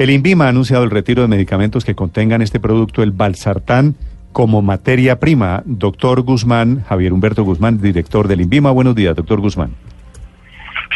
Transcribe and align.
El 0.00 0.08
INVIMA 0.08 0.46
ha 0.46 0.48
anunciado 0.48 0.82
el 0.82 0.90
retiro 0.90 1.20
de 1.20 1.28
medicamentos 1.28 1.84
que 1.84 1.94
contengan 1.94 2.40
este 2.40 2.58
producto, 2.58 3.02
el 3.02 3.10
Balsartán, 3.10 3.96
como 4.32 4.62
materia 4.62 5.20
prima. 5.20 5.62
Doctor 5.66 6.22
Guzmán, 6.22 6.82
Javier 6.88 7.12
Humberto 7.12 7.44
Guzmán, 7.44 7.82
director 7.82 8.26
del 8.26 8.40
INVIMA. 8.40 8.70
Buenos 8.70 8.94
días, 8.94 9.14
doctor 9.14 9.42
Guzmán. 9.42 9.72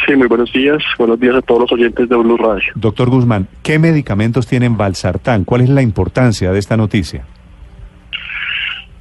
Sí, 0.07 0.17
muy 0.17 0.27
buenos 0.27 0.51
días. 0.55 0.83
Buenos 0.99 1.21
días 1.21 1.35
a 1.35 1.43
todos 1.43 1.61
los 1.61 1.73
oyentes 1.73 2.09
de 2.09 2.17
Blue 2.17 2.39
Radio. 2.39 2.73
Doctor 2.77 3.11
Guzmán, 3.11 3.47
¿qué 3.63 3.79
medicamentos 3.79 4.47
tienen 4.47 4.79
Balsartán? 4.79 5.45
¿Cuál 5.45 5.61
es 5.61 5.69
la 5.69 5.83
importancia 5.83 6.51
de 6.51 6.59
esta 6.59 6.79
noticia? 6.79 7.27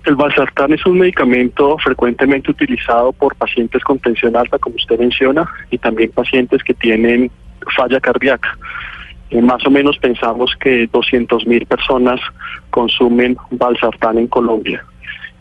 El 0.03 0.17
valsartán 0.17 0.73
es 0.73 0.85
un 0.85 0.97
medicamento 0.97 1.77
frecuentemente 1.77 2.51
utilizado 2.51 3.13
por 3.13 3.37
pacientes 3.37 3.81
con 3.85 3.99
tensión 3.99 4.35
alta, 4.35 4.59
como 4.59 4.75
usted 4.75 4.99
menciona, 4.99 5.49
y 5.71 5.77
también 5.77 6.11
pacientes 6.11 6.61
que 6.61 6.73
tienen 6.73 7.31
falla 7.73 8.01
cardíaca. 8.01 8.57
Eh, 9.33 9.41
más 9.41 9.65
o 9.65 9.71
menos 9.71 9.97
pensamos 9.97 10.55
que 10.59 10.87
200 10.93 11.47
mil 11.47 11.65
personas 11.65 12.21
consumen 12.69 13.35
valsartán 13.49 14.19
en 14.19 14.27
Colombia. 14.27 14.85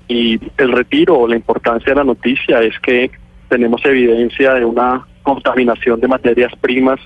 Y 0.09 0.41
el 0.57 0.73
retiro 0.73 1.19
o 1.19 1.29
la 1.29 1.37
importancia 1.37 1.93
de 1.93 1.97
la 1.97 2.05
noticia 2.05 2.63
es 2.63 2.79
que 2.81 3.11
tenemos 3.49 3.85
evidencia 3.85 4.55
de 4.55 4.65
una 4.65 5.07
contaminación 5.23 6.01
de 6.01 6.09
materias 6.09 6.53
primas 6.63 6.99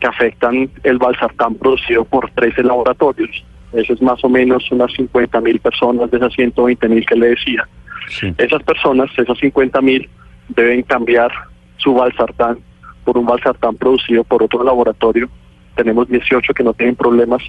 que 0.00 0.06
afectan 0.06 0.70
el 0.82 0.96
valsartán 0.96 1.54
producido 1.56 2.06
por 2.06 2.30
13 2.30 2.62
laboratorios. 2.62 3.44
Eso 3.74 3.92
es 3.92 4.00
más 4.00 4.24
o 4.24 4.28
menos 4.30 4.70
unas 4.72 4.90
50 4.94 5.38
mil 5.42 5.60
personas 5.60 6.10
de 6.10 6.16
esas 6.16 6.32
120 6.32 6.88
mil 6.88 7.04
que 7.04 7.16
le 7.16 7.28
decía. 7.28 7.68
Sí. 8.08 8.32
Esas 8.38 8.62
personas, 8.62 9.10
esas 9.18 9.36
50 9.38 9.82
mil, 9.82 10.08
deben 10.48 10.82
cambiar 10.82 11.30
su 11.76 11.92
valsartán 11.92 12.58
por 13.04 13.18
un 13.18 13.26
valsartán 13.26 13.76
producido 13.76 14.24
por 14.24 14.42
otro 14.42 14.64
laboratorio. 14.64 15.28
Tenemos 15.76 16.08
18 16.08 16.54
que 16.54 16.62
no 16.64 16.72
tienen 16.74 16.96
problemas 16.96 17.42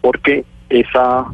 porque 0.00 0.44
esa 0.68 1.24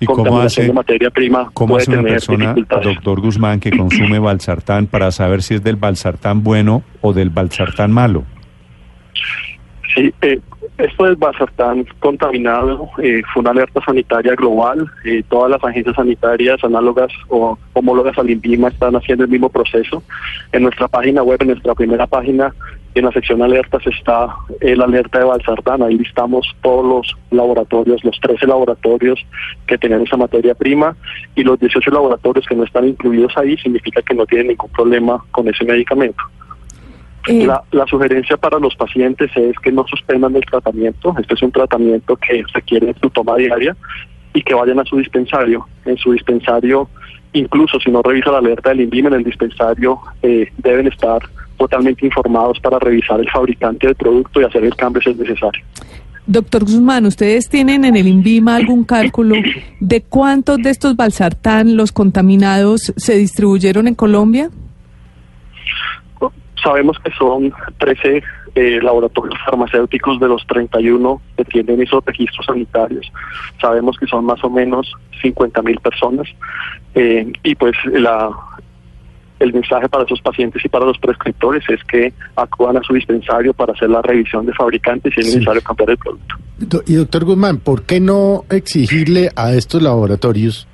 ¿Y 0.00 0.06
cómo 0.06 0.16
contaminación 0.18 0.62
hace- 0.64 0.68
de 0.68 0.72
materia 0.72 1.10
prima 1.10 1.50
¿Cómo 1.54 1.74
puede 1.74 1.82
hace 1.82 1.90
una 1.92 2.02
tener 2.02 2.12
persona, 2.14 2.54
doctor 2.82 3.20
Guzmán, 3.20 3.58
que 3.60 3.70
consume 3.76 4.18
Balsartán 4.18 4.86
para 4.86 5.10
saber 5.10 5.42
si 5.42 5.54
es 5.54 5.62
del 5.64 5.76
Balsartán 5.76 6.42
bueno 6.44 6.82
o 7.00 7.12
del 7.12 7.30
Balsartán 7.30 7.90
malo? 7.92 8.24
Sí, 9.94 10.12
eh, 10.22 10.38
esto 10.76 11.04
del 11.04 11.16
Basartán 11.16 11.84
contaminado 11.98 12.88
eh, 13.02 13.22
fue 13.32 13.40
una 13.40 13.50
alerta 13.50 13.80
sanitaria 13.84 14.34
global. 14.36 14.86
Eh, 15.04 15.24
todas 15.28 15.50
las 15.50 15.64
agencias 15.64 15.96
sanitarias 15.96 16.62
análogas 16.62 17.10
o 17.28 17.58
homólogas 17.72 18.16
al 18.18 18.30
INVIMA 18.30 18.68
están 18.68 18.94
haciendo 18.94 19.24
el 19.24 19.30
mismo 19.30 19.48
proceso. 19.48 20.02
En 20.52 20.62
nuestra 20.62 20.86
página 20.86 21.22
web, 21.22 21.38
en 21.40 21.48
nuestra 21.48 21.74
primera 21.74 22.06
página, 22.06 22.54
en 22.94 23.04
la 23.04 23.12
sección 23.12 23.42
alertas 23.42 23.86
está 23.86 24.34
el 24.60 24.80
alerta 24.82 25.18
de 25.18 25.24
Balsartán. 25.24 25.82
Ahí 25.82 25.96
listamos 25.96 26.46
todos 26.62 26.84
los 26.84 27.16
laboratorios, 27.30 28.02
los 28.04 28.18
13 28.20 28.46
laboratorios 28.46 29.24
que 29.66 29.78
tenían 29.78 30.02
esa 30.02 30.16
materia 30.16 30.54
prima 30.54 30.96
y 31.34 31.44
los 31.44 31.58
18 31.60 31.90
laboratorios 31.90 32.46
que 32.46 32.56
no 32.56 32.64
están 32.64 32.88
incluidos 32.88 33.36
ahí 33.36 33.56
significa 33.58 34.02
que 34.02 34.14
no 34.14 34.26
tienen 34.26 34.48
ningún 34.48 34.70
problema 34.70 35.22
con 35.30 35.48
ese 35.48 35.64
medicamento. 35.64 36.22
Eh, 37.28 37.46
La, 37.46 37.62
la 37.72 37.86
sugerencia 37.86 38.36
para 38.36 38.58
los 38.58 38.74
pacientes 38.74 39.30
es 39.36 39.56
que 39.58 39.70
no 39.70 39.84
suspendan 39.86 40.34
el 40.34 40.44
tratamiento. 40.44 41.14
Este 41.20 41.34
es 41.34 41.42
un 41.42 41.52
tratamiento 41.52 42.16
que 42.16 42.42
requiere 42.54 42.94
su 43.00 43.10
toma 43.10 43.36
diaria 43.36 43.76
y 44.32 44.42
que 44.42 44.54
vayan 44.54 44.80
a 44.80 44.84
su 44.84 44.96
dispensario. 44.96 45.66
En 45.84 45.96
su 45.98 46.12
dispensario, 46.12 46.88
incluso 47.32 47.78
si 47.80 47.90
no 47.90 48.02
revisa 48.02 48.32
la 48.32 48.38
alerta 48.38 48.70
del 48.70 48.82
INVIMA 48.82 49.08
en 49.08 49.14
el 49.14 49.24
dispensario, 49.24 50.00
eh, 50.22 50.50
deben 50.56 50.86
estar 50.86 51.20
totalmente 51.58 52.06
informados 52.06 52.58
para 52.60 52.78
revisar 52.78 53.20
el 53.20 53.28
fabricante 53.30 53.86
del 53.86 53.96
producto 53.96 54.40
y 54.40 54.44
hacer 54.44 54.64
el 54.64 54.74
cambio 54.74 55.02
si 55.02 55.10
es 55.10 55.16
necesario. 55.16 55.62
Doctor 56.26 56.62
Guzmán, 56.62 57.06
¿ustedes 57.06 57.48
tienen 57.48 57.86
en 57.86 57.96
el 57.96 58.06
INVIMA 58.06 58.56
algún 58.56 58.84
cálculo 58.84 59.36
de 59.80 60.02
cuántos 60.02 60.58
de 60.58 60.68
estos 60.70 60.94
balsartán, 60.94 61.74
los 61.76 61.90
contaminados, 61.90 62.92
se 62.96 63.16
distribuyeron 63.16 63.88
en 63.88 63.94
Colombia? 63.94 64.50
Sabemos 66.62 66.98
que 66.98 67.10
son 67.12 67.52
13 67.78 68.22
eh, 68.54 68.78
laboratorios 68.82 69.38
farmacéuticos 69.44 70.20
de 70.20 70.28
los 70.28 70.46
31 70.46 71.22
que 71.36 71.44
tienen 71.44 71.80
esos 71.80 72.04
registros 72.04 72.44
sanitarios. 72.44 73.10
Sabemos 73.58 73.96
que 73.96 74.06
son 74.06 74.26
más 74.26 74.42
o 74.44 74.50
menos 74.50 74.92
50 75.22 75.62
mil 75.62 75.78
personas 75.80 76.28
eh, 76.94 77.32
y 77.42 77.54
pues 77.54 77.74
la, 77.86 78.30
el 79.40 79.52
mensaje 79.52 79.88
para 79.88 80.04
esos 80.04 80.20
pacientes 80.20 80.64
y 80.64 80.68
para 80.68 80.84
los 80.84 80.98
prescriptores 80.98 81.62
es 81.68 81.80
que 81.84 82.12
acudan 82.36 82.76
a 82.76 82.82
su 82.82 82.94
dispensario 82.94 83.52
para 83.54 83.72
hacer 83.72 83.88
la 83.90 84.02
revisión 84.02 84.44
de 84.46 84.52
fabricantes 84.54 85.12
si 85.14 85.20
es 85.20 85.26
Sí. 85.28 85.34
necesario 85.36 85.62
cambiar 85.62 85.90
el 85.90 85.98
producto. 85.98 86.34
Y 86.86 86.94
doctor 86.94 87.24
Guzmán, 87.24 87.58
¿por 87.58 87.82
qué 87.82 88.00
no 88.00 88.44
exigirle 88.50 89.30
a 89.36 89.52
estos 89.54 89.80
laboratorios, 89.82 90.66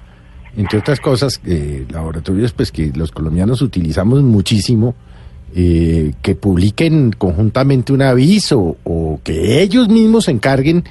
entre 0.56 0.78
otras 0.78 1.00
cosas, 1.00 1.41
eh, 1.44 1.84
laboratorios 1.91 2.52
pues 2.52 2.72
que 2.72 2.91
los 2.94 3.10
colombianos 3.12 3.60
utilizamos 3.60 4.22
muchísimo, 4.22 4.94
eh, 5.54 6.12
que 6.22 6.34
publiquen 6.34 7.12
conjuntamente 7.12 7.92
un 7.92 8.02
aviso 8.02 8.76
o 8.84 9.20
que 9.22 9.62
ellos 9.62 9.88
mismos 9.88 10.25
se 10.25 10.31
encarguen 10.32 10.84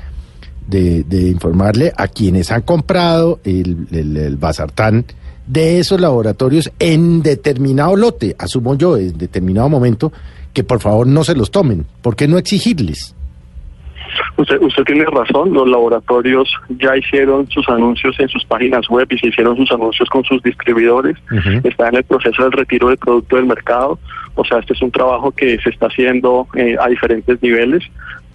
de, 0.68 1.04
de 1.04 1.28
informarle 1.30 1.92
a 1.98 2.08
quienes 2.08 2.52
han 2.52 2.62
comprado 2.62 3.40
el, 3.44 3.88
el, 3.92 4.16
el 4.16 4.38
Basartán 4.38 5.06
de 5.48 5.80
esos 5.80 6.00
laboratorios 6.00 6.72
en 6.80 7.22
determinado 7.22 7.96
lote, 7.96 8.36
asumo 8.40 8.76
yo, 8.76 8.98
en 8.98 9.18
determinado 9.18 9.70
momento, 9.70 10.12
que 10.54 10.64
por 10.64 10.80
favor 10.80 11.08
no 11.08 11.24
se 11.24 11.36
los 11.36 11.52
tomen? 11.52 11.86
¿Por 12.02 12.16
qué 12.16 12.28
no 12.28 12.38
exigirles? 12.38 13.16
Usted, 14.38 14.62
usted 14.62 14.84
tiene 14.84 15.06
razón, 15.06 15.54
los 15.54 15.68
laboratorios 15.68 16.52
ya 16.70 16.96
hicieron 16.96 17.50
sus 17.50 17.68
anuncios 17.68 18.20
en 18.20 18.30
sus 18.30 18.46
páginas 18.46 18.88
web 18.90 19.08
y 19.10 19.18
se 19.18 19.28
hicieron 19.28 19.58
sus 19.58 19.72
anuncios 19.72 20.10
con 20.10 20.24
sus 20.24 20.42
distribuidores. 20.44 21.18
Está 21.64 21.90
en 21.90 21.96
el 21.96 22.04
proceso 22.04 22.44
del 22.44 22.52
retiro 22.52 22.90
del 22.90 22.98
producto 22.98 23.36
del 23.36 23.46
mercado. 23.46 24.00
O 24.36 24.46
sea, 24.46 24.60
este 24.60 24.74
es 24.74 24.82
un 24.82 24.92
trabajo 24.92 25.32
que 25.32 25.58
se 25.60 25.70
está 25.70 25.88
haciendo 25.88 26.48
eh, 26.56 26.76
a 26.80 26.88
diferentes 26.90 27.42
niveles, 27.42 27.84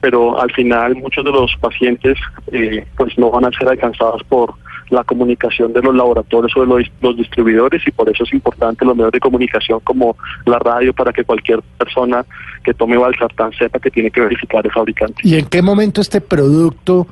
pero 0.00 0.40
al 0.40 0.50
final 0.52 0.96
muchos 0.96 1.24
de 1.24 1.32
los 1.32 1.54
pacientes 1.60 2.18
eh, 2.52 2.84
pues 2.96 3.16
no 3.18 3.30
van 3.30 3.44
a 3.44 3.50
ser 3.50 3.68
alcanzados 3.68 4.22
por 4.24 4.54
la 4.90 5.04
comunicación 5.04 5.72
de 5.72 5.82
los 5.82 5.94
laboratorios 5.94 6.56
o 6.56 6.60
de 6.60 6.66
los, 6.66 6.90
los 7.00 7.16
distribuidores 7.16 7.82
y 7.86 7.90
por 7.90 8.08
eso 8.08 8.24
es 8.24 8.32
importante 8.32 8.84
los 8.84 8.96
medios 8.96 9.12
de 9.12 9.20
comunicación 9.20 9.80
como 9.84 10.16
la 10.46 10.58
radio 10.58 10.92
para 10.92 11.12
que 11.12 11.24
cualquier 11.24 11.60
persona 11.78 12.24
que 12.64 12.74
tome 12.74 12.96
Valsartán 12.96 13.52
sepa 13.52 13.78
que 13.78 13.90
tiene 13.90 14.10
que 14.10 14.20
verificar 14.20 14.64
el 14.64 14.72
fabricante. 14.72 15.20
¿Y 15.22 15.36
en 15.36 15.46
qué 15.46 15.62
momento 15.62 16.00
este 16.00 16.20
producto, 16.20 17.06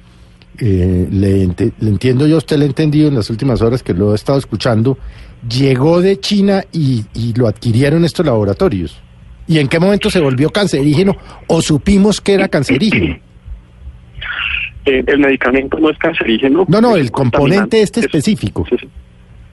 eh, 0.59 1.09
le, 1.11 1.43
entiendo 1.43 2.27
yo, 2.27 2.39
usted 2.39 2.59
le 2.59 2.65
he 2.65 2.69
entendido 2.69 3.09
en 3.09 3.15
las 3.15 3.31
últimas 3.31 3.63
horas 3.63 3.83
que 3.83 3.95
lo 3.95 4.13
he 4.13 4.15
estado 4.15 4.39
escuchando, 4.39 4.99
llegó 5.49 6.01
de 6.01 6.19
China 6.19 6.63
y, 6.73 7.05
y 7.15 7.35
lo 7.35 7.47
adquirieron 7.47 8.05
estos 8.05 8.25
laboratorios? 8.27 9.03
¿Y 9.49 9.59
en 9.59 9.69
qué 9.69 9.79
momento 9.79 10.11
se 10.11 10.21
volvió 10.21 10.51
cancerígeno 10.51 11.17
o 11.47 11.63
supimos 11.63 12.21
que 12.21 12.35
era 12.35 12.49
cancerígeno? 12.49 13.26
Eh, 14.87 15.03
el 15.07 15.19
medicamento 15.19 15.79
no 15.79 15.91
es 15.91 15.99
cancerígeno. 15.99 16.65
No, 16.69 16.81
no, 16.81 16.97
es 16.97 17.03
el 17.03 17.11
componente 17.11 17.83
este 17.83 18.01
es- 18.01 18.07
específico. 18.07 18.65
sí. 18.71 18.77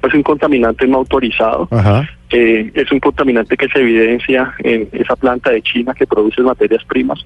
Es 0.03 0.13
un 0.13 0.21
contaminante 0.21 0.85
no 0.85 0.97
autorizado. 0.97 1.67
Ajá. 1.71 2.07
Eh, 2.29 2.69
es 2.73 2.91
un 2.91 2.99
contaminante 2.99 3.55
que 3.55 3.69
se 3.69 3.79
evidencia 3.79 4.53
en 4.59 4.89
esa 4.91 5.15
planta 5.15 5.49
de 5.51 5.61
China 5.61 5.93
que 5.93 6.05
produce 6.05 6.41
materias 6.41 6.83
primas. 6.83 7.25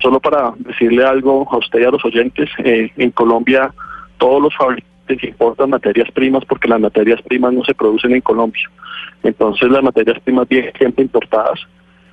Solo 0.00 0.20
para 0.20 0.52
decirle 0.58 1.04
algo 1.04 1.48
a 1.50 1.56
usted 1.58 1.80
y 1.80 1.84
a 1.84 1.90
los 1.90 2.04
oyentes, 2.04 2.48
eh, 2.58 2.90
en 2.96 3.10
Colombia 3.10 3.74
todos 4.18 4.40
los 4.40 4.54
fabricantes 4.54 4.88
importan 5.24 5.70
materias 5.70 6.08
primas 6.12 6.44
porque 6.44 6.68
las 6.68 6.80
materias 6.80 7.20
primas 7.22 7.52
no 7.52 7.64
se 7.64 7.74
producen 7.74 8.12
en 8.12 8.20
Colombia. 8.20 8.70
Entonces 9.24 9.68
las 9.68 9.82
materias 9.82 10.18
primas 10.22 10.48
vienen 10.48 10.72
siempre 10.78 11.02
importadas. 11.04 11.58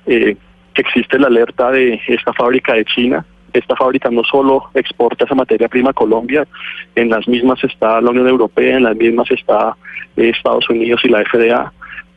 Eh, 0.06 0.36
existe 0.74 1.20
la 1.20 1.28
alerta 1.28 1.70
de 1.70 2.00
esta 2.08 2.32
fábrica 2.32 2.74
de 2.74 2.84
China. 2.84 3.24
Esta 3.52 3.74
fábrica 3.76 4.10
no 4.10 4.22
solo 4.24 4.64
exporta 4.74 5.24
esa 5.24 5.34
materia 5.34 5.68
prima 5.68 5.90
a 5.90 5.94
Colombia, 5.94 6.46
en 6.94 7.08
las 7.10 7.26
mismas 7.28 7.62
está 7.64 8.00
la 8.00 8.10
Unión 8.10 8.28
Europea, 8.28 8.76
en 8.76 8.84
las 8.84 8.96
mismas 8.96 9.30
está 9.30 9.76
eh, 10.16 10.30
Estados 10.34 10.68
Unidos 10.70 11.00
y 11.04 11.08
la 11.08 11.22
FDA. 11.24 11.72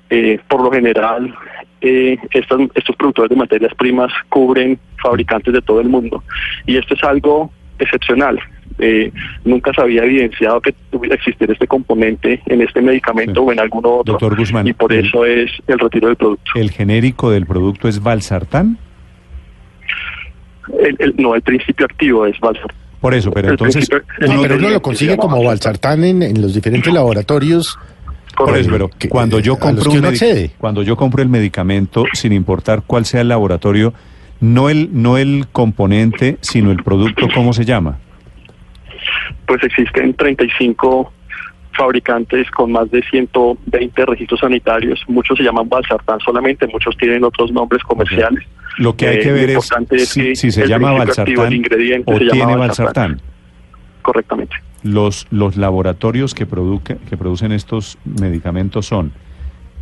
Eh, 0.10 0.40
por 0.48 0.62
lo 0.62 0.72
general, 0.72 1.34
eh, 1.82 2.18
estas- 2.32 2.62
estos 2.76 2.96
productores 2.96 3.30
de 3.30 3.36
materias 3.36 3.74
primas 3.76 4.12
cubren 4.30 4.78
fabricantes 5.02 5.54
de 5.54 5.62
todo 5.62 5.82
el 5.82 5.90
mundo. 5.90 6.24
Y 6.68 6.78
esto 6.78 6.94
es 6.94 7.04
algo 7.04 7.52
excepcional. 7.80 8.40
Eh, 8.80 9.12
nunca 9.46 9.72
se 9.74 9.82
había 9.82 10.04
evidenciado 10.04 10.60
que 10.62 10.74
tuviera 10.92 11.16
existir 11.16 11.50
este 11.52 11.68
componente 11.68 12.42
en 12.48 12.62
este 12.62 12.82
medicamento 12.82 13.42
Sí. 13.42 13.48
o 13.48 13.52
en 13.52 13.60
alguno 13.60 13.90
otro. 13.98 14.14
Doctor 14.14 14.36
Guzmán, 14.36 14.68
y 14.68 14.74
por 14.74 14.92
el- 14.94 15.06
eso 15.06 15.26
es 15.26 15.52
el 15.68 15.78
retiro 15.80 16.08
del 16.08 16.16
producto. 16.16 16.52
¿El 16.56 16.72
genérico 16.72 17.30
del 17.32 17.46
producto 17.46 17.88
es 17.88 18.02
Valsartán? 18.02 18.78
El- 20.80 20.96
el- 21.00 21.14
no, 21.18 21.36
el 21.36 21.42
principio 21.42 21.86
activo 21.86 22.26
es 22.26 22.40
valsartán. 22.40 22.78
Por 23.02 23.14
eso, 23.14 23.32
pero 23.32 23.50
entonces... 23.50 23.90
pero 24.20 24.56
uno 24.56 24.70
lo 24.70 24.82
consigue 24.82 25.18
como 25.18 25.44
valsartán. 25.44 26.00
valsartán 26.02 26.04
en, 26.06 26.24
en 26.24 26.42
los 26.42 26.54
diferentes 26.54 26.94
laboratorios. 26.94 27.78
Por 28.38 28.58
eso, 28.58 28.70
pero 28.72 28.90
que- 28.90 29.10
cuando 29.10 29.40
yo 29.40 29.54
los 29.54 29.60
compro 29.60 29.92
un 29.92 30.06
accede. 30.06 30.52
cuando 30.58 30.82
yo 30.84 30.96
compro 30.96 31.22
el 31.22 31.30
medicamento, 31.30 32.06
sin 32.14 32.32
importar 32.34 32.84
cuál 32.88 33.06
sea 33.06 33.22
el 33.22 33.28
laboratorio, 33.28 33.94
no 34.40 34.70
el 34.70 34.90
no 34.94 35.18
el 35.18 35.48
componente, 35.52 36.38
sino 36.42 36.72
el 36.72 36.82
producto, 36.84 37.28
¿cómo 37.36 37.54
se 37.54 37.66
llama? 37.66 38.00
Pues 39.46 39.62
existen 39.64 40.14
35 40.14 41.12
fabricantes 41.76 42.50
con 42.52 42.72
más 42.72 42.90
de 42.92 43.02
120 43.04 44.06
registros 44.06 44.40
sanitarios. 44.40 45.04
Muchos 45.08 45.38
se 45.38 45.44
llaman 45.44 45.68
valsartán 45.70 46.20
solamente, 46.20 46.68
muchos 46.68 46.96
tienen 46.98 47.24
otros 47.24 47.52
nombres 47.52 47.84
comerciales. 47.84 48.44
Lo 48.78 48.96
que 48.96 49.08
hay 49.08 49.18
Eh, 49.18 49.20
que 49.20 49.30
lo 49.30 49.34
ver 49.36 49.50
es 49.52 50.10
si, 50.10 50.22
que 50.22 50.36
si 50.36 50.52
se 50.52 50.68
llama 50.68 50.92
activo, 51.02 51.46
ingrediente 51.48 52.12
o 52.14 52.18
se 52.18 52.24
llama 52.26 52.36
tiene. 52.46 52.56
Valsartán. 52.56 53.22
Correctamente. 54.02 54.56
Los, 54.84 55.28
los 55.32 55.56
laboratorios 55.56 56.34
que, 56.34 56.46
produca- 56.46 56.98
que 57.10 57.16
producen 57.18 57.52
estos 57.52 57.98
medicamentos 58.04 58.86
son, 58.86 59.14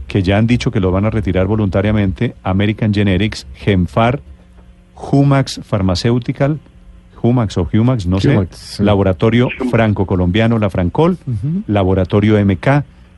que 0.08 0.22
ya 0.22 0.38
han 0.38 0.46
dicho 0.46 0.72
que 0.72 0.80
lo 0.80 0.92
van 0.92 1.06
a 1.06 1.10
retirar 1.10 1.48
voluntariamente, 1.48 2.36
American 2.44 2.94
Generics, 2.94 3.48
Genfar, 3.56 4.20
Humax 4.96 5.62
Pharmaceutical, 5.64 6.60
Humax 7.22 7.58
o 7.58 7.68
Humax, 7.72 8.06
no 8.08 8.18
Humax, 8.18 8.58
sé, 8.58 8.76
sí. 8.78 8.84
Laboratorio 8.84 9.50
Franco-Colombiano, 9.70 10.60
la 10.60 10.70
Francol, 10.70 11.18
Laboratorio 11.68 12.44
MK, 12.44 12.68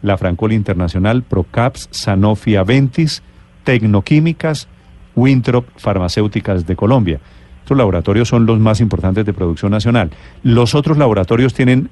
la 0.02 0.18
Francol 0.18 0.52
Internacional, 0.54 1.24
Procaps, 1.24 1.88
Sanofi 1.92 2.56
Aventis, 2.56 3.24
Tecnoquímicas, 3.64 4.68
Winthrop 5.16 5.66
Farmacéuticas 5.78 6.66
de 6.66 6.76
Colombia. 6.76 7.20
Estos 7.62 7.78
laboratorios 7.78 8.28
son 8.28 8.46
los 8.46 8.60
más 8.60 8.82
importantes 8.82 9.26
de 9.26 9.34
producción 9.34 9.72
nacional. 9.72 10.12
Los 10.44 10.76
otros 10.76 10.98
laboratorios 10.98 11.54
tienen 11.54 11.90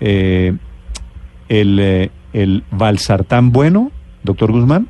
eh, 0.00 0.54
el, 1.48 1.78
eh, 1.80 2.10
el 2.34 2.62
Valsartán 2.70 3.50
bueno, 3.50 3.90
doctor 4.22 4.52
Guzmán. 4.52 4.88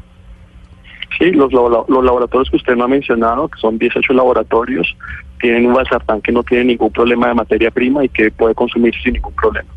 Sí, 1.19 1.31
los, 1.31 1.53
los 1.53 2.05
laboratorios 2.05 2.51
que 2.51 2.57
usted 2.57 2.75
no 2.75 2.85
ha 2.85 2.89
mencionado, 2.89 3.47
que 3.49 3.61
son 3.61 3.79
18 3.79 4.13
laboratorios, 4.13 4.97
tienen 5.45 5.67
un 5.67 5.75
valsartán 5.75 6.23
que 6.23 6.33
no 6.33 6.43
tiene 6.43 6.65
ningún 6.65 6.91
problema 6.91 7.29
de 7.29 7.35
materia 7.35 7.71
prima 7.71 8.03
y 8.03 8.09
que 8.09 8.31
puede 8.31 8.55
consumirse 8.55 8.99
sin 9.03 9.13
ningún 9.13 9.35
problema. 9.35 9.69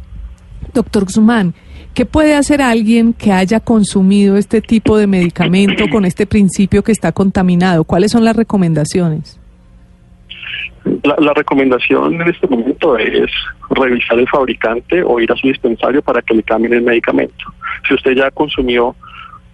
Doctor 0.74 1.04
Guzmán, 1.04 1.54
¿qué 1.94 2.06
puede 2.06 2.36
hacer 2.36 2.62
alguien 2.62 3.12
que 3.12 3.34
haya 3.34 3.60
consumido 3.60 4.38
este 4.38 4.62
tipo 4.62 4.98
de 4.98 5.08
medicamento 5.08 5.84
con 5.92 6.06
este 6.06 6.26
principio 6.26 6.86
que 6.86 6.94
está 6.94 7.12
contaminado? 7.12 7.84
¿Cuáles 7.84 8.12
son 8.12 8.24
las 8.24 8.38
recomendaciones? 8.38 9.42
La, 11.04 11.18
la 11.20 11.34
recomendación 11.34 12.22
en 12.22 12.30
este 12.30 12.48
momento 12.48 12.98
es 12.98 13.30
revisar 13.72 14.20
el 14.20 14.30
fabricante 14.30 15.04
o 15.04 15.20
ir 15.20 15.30
a 15.34 15.36
su 15.36 15.50
dispensario 15.50 16.02
para 16.02 16.22
que 16.22 16.34
le 16.34 16.44
cambien 16.44 16.76
el 16.76 16.84
medicamento. 16.84 17.44
Si 17.86 17.94
usted 17.94 18.12
ya 18.14 18.32
consumió 18.32 18.96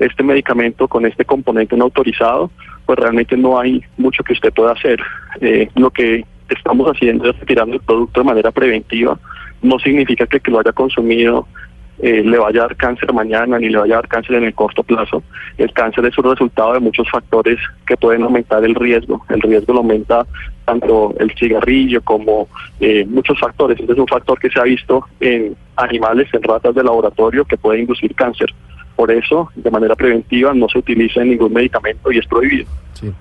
este 0.06 0.24
medicamento 0.24 0.88
con 0.88 1.06
este 1.06 1.26
componente 1.26 1.76
no 1.76 1.86
autorizado, 1.86 2.52
pues 2.86 3.00
realmente 3.00 3.38
no 3.38 3.60
hay 3.60 3.82
mucho 3.98 4.24
que 4.24 4.34
usted 4.34 4.54
pueda 4.54 4.74
hacer. 4.74 5.00
Eh, 5.42 5.70
lo 5.76 5.90
que 5.92 6.26
estamos 6.50 6.88
haciendo 6.90 7.30
es 7.30 7.40
retirando 7.40 7.76
el 7.76 7.82
producto 7.82 8.22
de 8.22 8.26
manera 8.26 8.52
preventiva. 8.52 9.18
No 9.62 9.80
significa 9.80 10.28
que 10.28 10.52
lo 10.52 10.60
haya 10.60 10.74
consumido 10.74 11.48
eh, 12.00 12.24
le 12.24 12.38
vaya 12.38 12.62
a 12.62 12.68
dar 12.68 12.76
cáncer 12.76 13.14
mañana 13.14 13.60
ni 13.60 13.70
le 13.70 13.78
vaya 13.78 13.94
a 13.94 13.98
dar 13.98 14.08
cáncer 14.08 14.36
en 14.36 14.46
el 14.46 14.54
corto 14.54 14.84
plazo. 14.84 15.24
El 15.58 15.72
cáncer 15.74 16.06
es 16.06 16.18
un 16.18 16.26
resultado 16.26 16.74
de 16.74 16.80
muchos 16.80 17.10
factores 17.10 17.60
que 17.86 17.96
pueden 17.96 18.24
aumentar 18.24 18.64
el 18.66 18.76
riesgo. 18.76 19.24
El 19.30 19.42
riesgo 19.42 19.74
lo 19.74 19.80
aumenta 19.80 20.26
tanto 20.66 21.14
el 21.20 21.32
cigarrillo 21.38 22.02
como 22.02 22.48
eh, 22.80 23.06
muchos 23.06 23.40
factores. 23.40 23.80
Este 23.80 23.94
es 23.94 24.00
un 24.00 24.08
factor 24.08 24.40
que 24.40 24.50
se 24.50 24.60
ha 24.60 24.64
visto 24.64 25.06
en 25.20 25.56
animales, 25.76 26.28
en 26.34 26.42
ratas 26.44 26.74
de 26.74 26.84
laboratorio, 26.84 27.46
que 27.46 27.58
puede 27.58 27.80
inducir 27.82 28.14
cáncer. 28.16 28.54
Por 28.96 29.12
eso, 29.12 29.50
de 29.56 29.72
manera 29.72 29.96
preventiva, 29.96 30.54
no 30.54 30.68
se 30.70 30.80
utiliza 30.80 31.24
ningún 31.24 31.54
medicamento 31.54 32.12
y 32.12 32.20
es 32.20 32.28
prohibido. 32.28 32.66
Sí. 32.94 33.12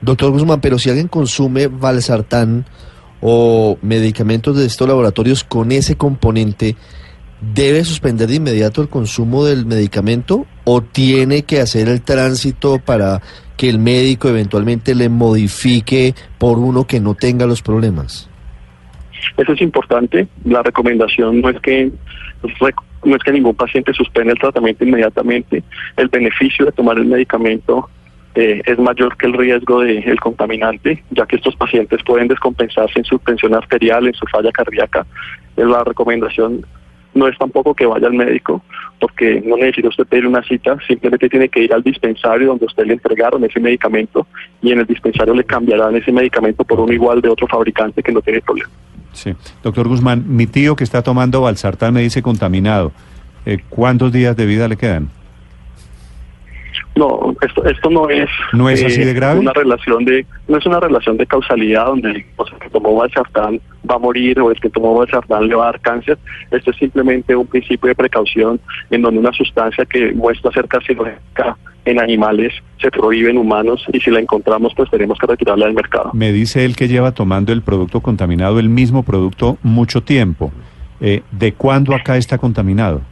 Doctor 0.00 0.30
Guzmán, 0.32 0.60
pero 0.60 0.78
si 0.78 0.90
alguien 0.90 1.08
consume 1.08 1.66
valsartán 1.66 2.66
o 3.20 3.78
medicamentos 3.80 4.56
de 4.56 4.66
estos 4.66 4.86
laboratorios 4.86 5.44
con 5.44 5.72
ese 5.72 5.96
componente, 5.96 6.76
¿debe 7.40 7.84
suspender 7.84 8.28
de 8.28 8.34
inmediato 8.34 8.82
el 8.82 8.90
consumo 8.90 9.46
del 9.46 9.64
medicamento 9.64 10.46
o 10.64 10.82
tiene 10.82 11.44
que 11.44 11.60
hacer 11.60 11.88
el 11.88 12.02
tránsito 12.02 12.78
para 12.84 13.22
que 13.56 13.70
el 13.70 13.78
médico 13.78 14.28
eventualmente 14.28 14.94
le 14.94 15.08
modifique 15.08 16.14
por 16.38 16.58
uno 16.58 16.86
que 16.86 17.00
no 17.00 17.14
tenga 17.14 17.46
los 17.46 17.62
problemas? 17.62 18.28
Eso 19.36 19.52
es 19.52 19.60
importante. 19.60 20.28
La 20.44 20.62
recomendación 20.62 21.40
no 21.40 21.48
es 21.48 21.60
que 21.60 21.90
no 23.04 23.16
es 23.16 23.22
que 23.22 23.32
ningún 23.32 23.54
paciente 23.54 23.92
suspenda 23.92 24.32
el 24.32 24.38
tratamiento 24.38 24.84
inmediatamente. 24.84 25.62
El 25.96 26.08
beneficio 26.08 26.66
de 26.66 26.72
tomar 26.72 26.98
el 26.98 27.06
medicamento 27.06 27.88
eh, 28.34 28.62
es 28.64 28.78
mayor 28.78 29.16
que 29.16 29.26
el 29.26 29.34
riesgo 29.34 29.80
del 29.80 30.18
contaminante, 30.20 31.02
ya 31.10 31.26
que 31.26 31.36
estos 31.36 31.54
pacientes 31.56 32.02
pueden 32.04 32.28
descompensarse 32.28 32.98
en 32.98 33.04
su 33.04 33.18
tensión 33.20 33.54
arterial, 33.54 34.06
en 34.06 34.14
su 34.14 34.26
falla 34.26 34.50
cardíaca. 34.50 35.06
Eh, 35.56 35.64
La 35.64 35.84
recomendación 35.84 36.64
no 37.14 37.28
es 37.28 37.38
tampoco 37.38 37.74
que 37.74 37.86
vaya 37.86 38.08
al 38.08 38.14
médico, 38.14 38.62
porque 38.98 39.40
no 39.44 39.56
necesita 39.56 39.88
usted 39.88 40.06
pedir 40.06 40.26
una 40.26 40.42
cita, 40.42 40.76
simplemente 40.86 41.28
tiene 41.28 41.48
que 41.48 41.60
ir 41.60 41.72
al 41.72 41.82
dispensario 41.82 42.48
donde 42.48 42.66
usted 42.66 42.86
le 42.86 42.94
entregaron 42.94 43.44
ese 43.44 43.60
medicamento 43.60 44.26
y 44.60 44.72
en 44.72 44.80
el 44.80 44.86
dispensario 44.86 45.32
le 45.32 45.44
cambiarán 45.44 45.94
ese 45.94 46.10
medicamento 46.10 46.64
por 46.64 46.80
uno 46.80 46.92
igual 46.92 47.20
de 47.20 47.28
otro 47.28 47.46
fabricante 47.46 48.02
que 48.02 48.10
no 48.10 48.20
tiene 48.20 48.40
problema. 48.40 48.70
Sí. 49.14 49.34
Doctor 49.62 49.88
Guzmán, 49.88 50.24
mi 50.26 50.46
tío 50.46 50.76
que 50.76 50.84
está 50.84 51.02
tomando 51.02 51.40
Valsartán 51.40 51.94
me 51.94 52.02
dice 52.02 52.22
contaminado. 52.22 52.92
Eh, 53.46 53.58
¿Cuántos 53.68 54.12
días 54.12 54.36
de 54.36 54.46
vida 54.46 54.68
le 54.68 54.76
quedan? 54.76 55.10
No, 56.96 57.34
esto, 57.40 57.64
esto 57.64 57.90
no 57.90 58.08
es, 58.08 58.28
¿No 58.52 58.68
es 58.68 58.84
así 58.84 59.02
de 59.02 59.14
grave? 59.14 59.40
una 59.40 59.52
relación 59.52 60.04
de 60.04 60.24
no 60.46 60.58
es 60.58 60.66
una 60.66 60.78
relación 60.78 61.16
de 61.16 61.26
causalidad 61.26 61.86
donde 61.86 62.24
o 62.36 62.46
sea, 62.46 62.56
el 62.56 62.62
que 62.62 62.70
tomó 62.70 62.94
valsartán 62.94 63.60
va 63.88 63.96
a 63.96 63.98
morir 63.98 64.38
o 64.38 64.50
el 64.50 64.60
que 64.60 64.70
tomó 64.70 64.94
valsartán 64.94 65.48
le 65.48 65.56
va 65.56 65.64
a 65.64 65.66
dar 65.72 65.80
cáncer. 65.80 66.18
Esto 66.52 66.70
es 66.70 66.76
simplemente 66.76 67.34
un 67.34 67.46
principio 67.46 67.88
de 67.88 67.96
precaución 67.96 68.60
en 68.90 69.02
donde 69.02 69.18
una 69.18 69.32
sustancia 69.32 69.84
que 69.84 70.12
muestra 70.12 70.52
ser 70.52 70.68
carcinogénica 70.68 71.56
en 71.84 72.00
animales 72.00 72.52
se 72.80 72.90
prohíbe 72.90 73.30
en 73.30 73.38
humanos 73.38 73.84
y 73.92 74.00
si 74.00 74.10
la 74.10 74.20
encontramos 74.20 74.72
pues 74.76 74.88
tenemos 74.90 75.18
que 75.18 75.26
retirarla 75.26 75.66
del 75.66 75.74
mercado. 75.74 76.10
Me 76.14 76.32
dice 76.32 76.64
él 76.64 76.76
que 76.76 76.86
lleva 76.86 77.12
tomando 77.12 77.52
el 77.52 77.62
producto 77.62 78.00
contaminado, 78.00 78.58
el 78.60 78.68
mismo 78.68 79.02
producto, 79.02 79.58
mucho 79.62 80.02
tiempo. 80.02 80.52
Eh, 81.00 81.22
¿De 81.32 81.52
cuándo 81.52 81.94
acá 81.94 82.16
está 82.16 82.38
contaminado? 82.38 83.02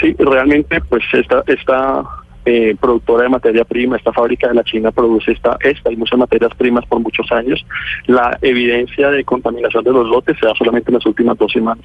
Sí, 0.00 0.14
realmente 0.18 0.80
pues 0.88 1.02
esta 1.12 1.42
esta 1.46 2.04
eh, 2.48 2.74
productora 2.80 3.24
de 3.24 3.28
materia 3.28 3.64
prima, 3.64 3.96
esta 3.96 4.10
fábrica 4.10 4.48
de 4.48 4.54
la 4.54 4.64
China 4.64 4.90
produce 4.90 5.32
esta, 5.32 5.58
esta 5.60 5.92
y 5.92 5.96
muchas 5.96 6.18
materias 6.18 6.50
primas 6.56 6.86
por 6.86 6.98
muchos 7.00 7.30
años. 7.30 7.62
La 8.06 8.38
evidencia 8.40 9.10
de 9.10 9.22
contaminación 9.22 9.84
de 9.84 9.92
los 9.92 10.06
lotes 10.06 10.36
se 10.40 10.46
da 10.46 10.54
solamente 10.54 10.90
en 10.90 10.94
las 10.94 11.04
últimas 11.04 11.36
dos 11.36 11.52
semanas. 11.52 11.84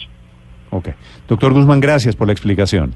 Ok. 0.70 0.89
Doctor 1.27 1.51
Guzmán, 1.51 1.82
gracias 1.82 2.15
por 2.15 2.27
la 2.27 2.34
explicación. 2.34 2.93